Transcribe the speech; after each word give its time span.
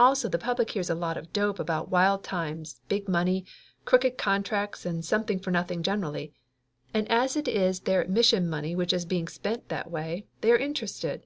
Also 0.00 0.28
the 0.28 0.36
public 0.36 0.70
hears 0.72 0.90
a 0.90 0.96
lot 0.96 1.16
of 1.16 1.32
dope 1.32 1.60
about 1.60 1.88
wild 1.92 2.24
times, 2.24 2.80
big 2.88 3.06
money, 3.08 3.46
crooked 3.84 4.18
con 4.18 4.42
tracts, 4.42 4.84
and 4.84 5.04
something 5.04 5.38
for 5.38 5.52
nothing 5.52 5.80
generally; 5.80 6.34
and 6.92 7.08
as 7.08 7.36
it 7.36 7.46
is 7.46 7.78
their 7.78 8.00
admission 8.02 8.50
money 8.50 8.74
which 8.74 8.92
is 8.92 9.04
being 9.04 9.28
spent 9.28 9.68
that 9.68 9.88
way, 9.88 10.26
they 10.40 10.50
are 10.50 10.56
interested. 10.58 11.24